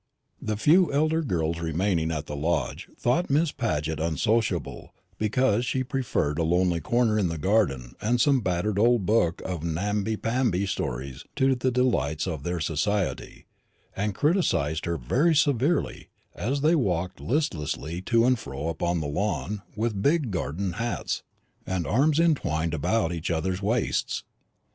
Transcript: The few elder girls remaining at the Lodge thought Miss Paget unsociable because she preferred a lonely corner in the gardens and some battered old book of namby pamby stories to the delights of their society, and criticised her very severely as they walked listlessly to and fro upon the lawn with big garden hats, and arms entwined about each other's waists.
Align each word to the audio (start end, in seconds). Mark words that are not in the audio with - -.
The 0.41 0.57
few 0.57 0.91
elder 0.91 1.21
girls 1.21 1.59
remaining 1.59 2.09
at 2.09 2.25
the 2.25 2.35
Lodge 2.35 2.89
thought 2.97 3.29
Miss 3.29 3.51
Paget 3.51 3.99
unsociable 3.99 4.95
because 5.19 5.63
she 5.63 5.83
preferred 5.83 6.39
a 6.39 6.43
lonely 6.43 6.79
corner 6.81 7.19
in 7.19 7.27
the 7.27 7.37
gardens 7.37 7.93
and 8.01 8.19
some 8.19 8.39
battered 8.41 8.79
old 8.79 9.05
book 9.05 9.43
of 9.45 9.61
namby 9.63 10.17
pamby 10.17 10.65
stories 10.65 11.23
to 11.35 11.53
the 11.53 11.69
delights 11.69 12.25
of 12.25 12.41
their 12.41 12.59
society, 12.59 13.45
and 13.95 14.15
criticised 14.15 14.85
her 14.85 14.97
very 14.97 15.35
severely 15.35 16.09
as 16.33 16.61
they 16.61 16.73
walked 16.73 17.19
listlessly 17.19 18.01
to 18.01 18.25
and 18.25 18.39
fro 18.39 18.69
upon 18.69 19.01
the 19.01 19.07
lawn 19.07 19.61
with 19.75 20.01
big 20.01 20.31
garden 20.31 20.73
hats, 20.81 21.21
and 21.67 21.85
arms 21.85 22.19
entwined 22.19 22.73
about 22.73 23.13
each 23.13 23.29
other's 23.29 23.61
waists. 23.61 24.23